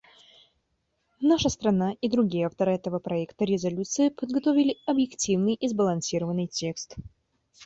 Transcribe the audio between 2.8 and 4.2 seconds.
проекта резолюции